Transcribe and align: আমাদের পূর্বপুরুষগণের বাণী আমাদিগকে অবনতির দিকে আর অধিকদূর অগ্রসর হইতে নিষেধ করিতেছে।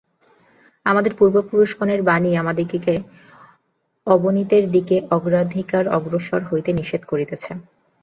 আমাদের 0.85 1.13
পূর্বপুরুষগণের 1.15 2.01
বাণী 2.03 2.31
আমাদিগকে 2.37 2.93
অবনতির 4.07 4.65
দিকে 4.71 4.95
আর 5.07 5.33
অধিকদূর 5.41 5.85
অগ্রসর 5.97 6.41
হইতে 6.49 6.71
নিষেধ 6.79 7.01
করিতেছে। 7.05 7.51